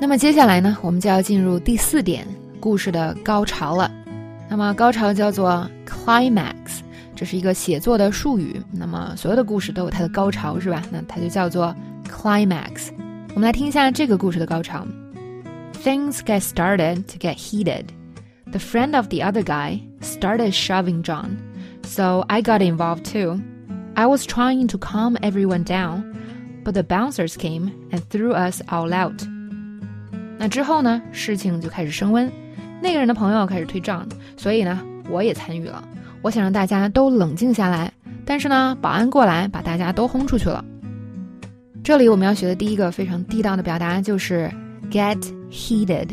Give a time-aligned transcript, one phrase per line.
[0.00, 2.26] 那么接下来呢，我们就要进入第四点，
[2.60, 3.90] 故事的高潮了。
[4.48, 6.80] 那么高潮叫做 climax，
[7.14, 8.60] 这是一个写作的术语。
[8.70, 10.82] 那么所有的故事都有它的高潮，是吧？
[10.90, 11.74] 那它就叫做
[12.08, 12.90] climax。
[13.30, 14.86] 我们来听一下这个故事的高潮。
[15.82, 17.86] Things get started to get heated.
[18.50, 21.36] The friend of the other guy started shoving John,
[21.82, 23.40] so I got involved too.
[23.94, 26.14] I was trying to calm everyone down,
[26.64, 29.26] but the bouncers came and threw us all out.
[30.41, 32.27] 那之后呢，事情就开始升温。
[32.81, 35.87] 那个人的朋友开始推账，所以呢，我也参与了。
[36.23, 37.93] 我想让大家都冷静下来，
[38.25, 40.65] 但是呢，保安过来把大家都轰出去了。
[41.83, 44.49] 这里我们要学的第一个非常地道的表达就是
[44.89, 45.15] get
[45.51, 46.07] heated，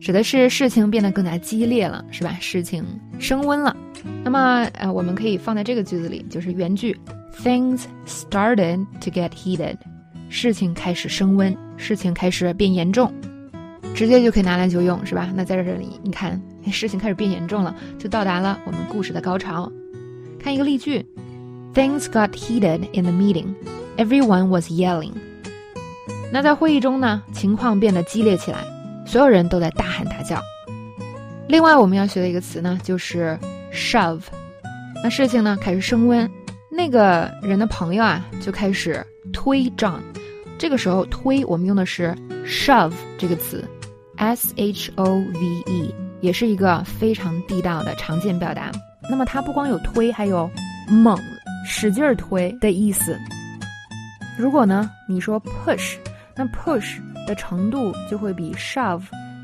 [0.00, 2.36] 指的是事情变得更加激烈了，是吧？
[2.40, 2.84] 事情
[3.18, 3.76] 升温了。
[4.22, 6.96] 那么呃，我们可以放在这个句子里，就是原句
[7.42, 9.74] ：Things started to get heated，
[10.28, 13.12] 事情开始升温，事情开始变严重。
[13.94, 15.30] 直接就可以拿来就用，是吧？
[15.34, 19.70] 那在这里，你看，事情开始变严重了，就到达了我们故事的高潮。
[20.38, 21.04] 看一个例句
[21.74, 23.54] ：Things got heated in the meeting.
[23.96, 25.12] Everyone was yelling.
[26.32, 28.58] 那在会议中呢，情况变得激烈起来，
[29.06, 30.40] 所有人都在大喊大叫。
[31.46, 33.38] 另外，我们要学的一个词呢，就是
[33.72, 34.22] shove。
[35.04, 36.28] 那事情呢开始升温，
[36.70, 40.00] 那个人的朋友啊就开始推 John。
[40.56, 43.62] 这个时候推，我们用的是 shove 这个词。
[44.22, 48.70] S H O V E 也是一个非常地道的常见表达。
[49.10, 50.48] 那么它不光有推，还有
[50.88, 51.18] 猛、
[51.66, 53.18] 使劲儿推的意思。
[54.38, 55.96] 如果呢你说 push，
[56.36, 59.02] 那 push 的程度就会比 shove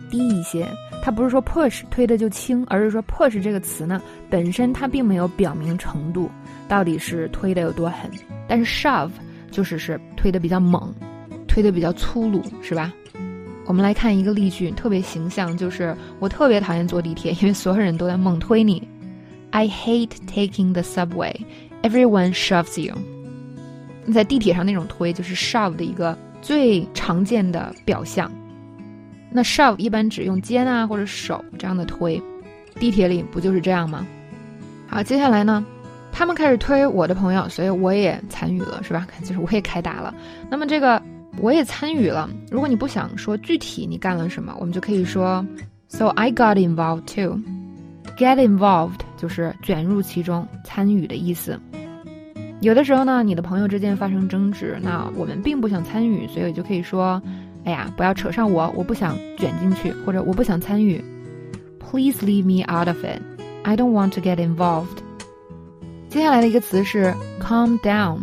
[0.09, 0.65] 低一些。
[1.03, 6.31] 它不是说 push 推的就轻，而是说 push 这个词呢本身它并没有表明程度，
[6.69, 8.09] 到底是推的有多狠。
[8.47, 9.11] 但是 shove
[9.51, 10.95] 就是是推的比较猛，
[11.49, 12.93] 推的比较粗鲁，是吧？
[13.69, 18.89] 我们来看一个例句，特别形象，就是我特别讨厌坐地铁，因为所有人都在猛推你。
[19.51, 21.35] I hate taking the subway.
[21.83, 22.95] Everyone shoves you.
[24.11, 28.33] 在地铁上那种推，就是 shove 的一个最常见的表象。
[29.31, 32.21] 那 shove 一般指用肩啊或者手这样的推，
[32.77, 34.07] 地铁里不就是这样吗？
[34.87, 35.63] 好，接下来呢，
[36.11, 39.07] 他们开始推我的朋友，所以我也参与了，是吧？
[39.21, 40.15] 就是我也开打了。
[40.49, 41.03] 那么这个。
[41.41, 42.29] 我也参与了。
[42.51, 45.45] 如果你不想说具体你干了什么，我们就可以说
[45.89, 47.41] ，So I got involved too.
[48.17, 51.59] Get involved 就是卷入其中、参与的意思。
[52.61, 57.23] 有的时候呢，你的朋友之间发生争执，那我们并不想参与，所以就可以说，
[57.65, 61.03] 哎呀，不要扯上我，我不想卷进去，或者我不想参与。
[61.79, 63.23] Please leave me out of it.
[63.63, 64.99] I don't want to get involved.
[66.09, 68.19] 接下来的一个词是 calm down。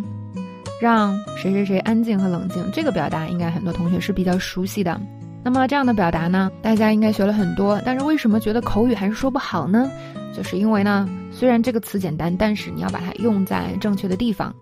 [0.81, 4.99] 让谁谁谁安静和冷静，这个表达应该很多同学是比较熟悉的。
[5.43, 9.89] 那么这样的表达呢，大家应该学了很多，但是为什么觉得口语还是说不好呢？
[10.35, 14.53] 就是因为呢，虽然这个词简单，但是你要把它用在正确的地方。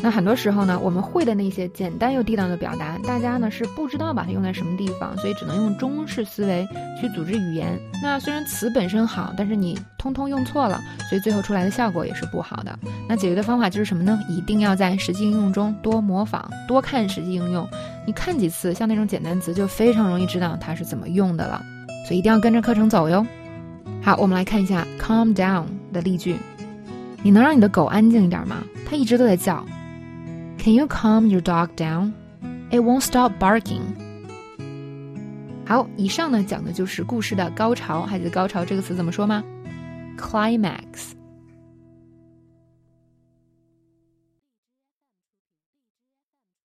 [0.00, 6.66] 那很多时候呢，我们会的那些简单又地道的表达，大家呢是不知道把它用在什么地方，所以只能用中式思维
[7.00, 7.76] 去组织语言。
[8.00, 12.78] 那虽然词本身好，但是你通通用错了，所以最后出来的效果也是不好的。
[13.08, 14.18] 那解决的方法就是什么呢？
[14.28, 17.68] 一定要在实际应用中多模仿、多看实际应用。
[18.06, 21.60] 你看几次，像那种简单词，就非常容易知道它是怎么用的了。
[22.06, 23.26] 所以一定要跟着课程走哟。
[24.00, 26.36] 好，我们来看一下 “calm down” 的例句。
[27.20, 28.62] 你能让你的狗安静一点吗？
[28.88, 29.66] 它一直都在叫。
[30.67, 32.13] Can you calm your dog down?
[32.71, 33.81] It won't stop barking.
[35.65, 38.03] 好，以上呢讲的就是故事的高潮。
[38.03, 39.43] 还记得高潮这个词怎么说吗？
[40.17, 41.13] Climax。